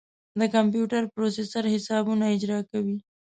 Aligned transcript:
د 0.39 0.41
کمپیوټر 0.55 1.03
پروسیسر 1.13 1.63
حسابونه 1.73 2.25
اجرا 2.35 2.59
کوي. 2.71 2.97